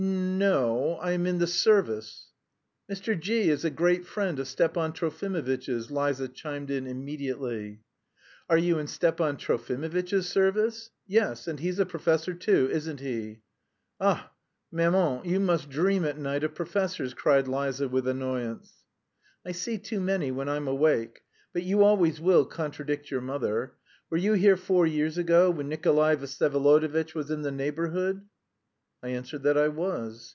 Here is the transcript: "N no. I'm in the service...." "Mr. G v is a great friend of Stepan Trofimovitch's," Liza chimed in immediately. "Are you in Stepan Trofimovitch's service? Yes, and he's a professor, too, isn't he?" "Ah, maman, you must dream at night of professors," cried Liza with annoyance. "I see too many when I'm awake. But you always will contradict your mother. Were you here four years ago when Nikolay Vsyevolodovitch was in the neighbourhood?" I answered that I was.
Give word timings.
"N 0.01 0.39
no. 0.39 0.97
I'm 0.99 1.27
in 1.27 1.37
the 1.37 1.45
service...." 1.45 2.31
"Mr. 2.91 3.17
G 3.19 3.43
v 3.43 3.49
is 3.51 3.63
a 3.63 3.69
great 3.69 4.03
friend 4.03 4.39
of 4.39 4.47
Stepan 4.47 4.93
Trofimovitch's," 4.93 5.91
Liza 5.91 6.27
chimed 6.29 6.71
in 6.71 6.87
immediately. 6.87 7.81
"Are 8.49 8.57
you 8.57 8.79
in 8.79 8.87
Stepan 8.87 9.37
Trofimovitch's 9.37 10.27
service? 10.27 10.89
Yes, 11.05 11.47
and 11.47 11.59
he's 11.59 11.77
a 11.77 11.85
professor, 11.85 12.33
too, 12.33 12.67
isn't 12.71 12.99
he?" 12.99 13.43
"Ah, 13.99 14.31
maman, 14.71 15.23
you 15.23 15.39
must 15.39 15.69
dream 15.69 16.03
at 16.05 16.17
night 16.17 16.43
of 16.43 16.55
professors," 16.55 17.13
cried 17.13 17.47
Liza 17.47 17.87
with 17.87 18.07
annoyance. 18.07 18.83
"I 19.45 19.51
see 19.51 19.77
too 19.77 19.99
many 19.99 20.31
when 20.31 20.49
I'm 20.49 20.67
awake. 20.67 21.21
But 21.53 21.61
you 21.61 21.83
always 21.83 22.19
will 22.19 22.45
contradict 22.45 23.11
your 23.11 23.21
mother. 23.21 23.73
Were 24.09 24.17
you 24.17 24.33
here 24.33 24.57
four 24.57 24.87
years 24.87 25.19
ago 25.19 25.51
when 25.51 25.69
Nikolay 25.69 26.15
Vsyevolodovitch 26.15 27.13
was 27.13 27.29
in 27.29 27.43
the 27.43 27.51
neighbourhood?" 27.51 28.23
I 29.03 29.07
answered 29.09 29.41
that 29.43 29.57
I 29.57 29.67
was. 29.69 30.27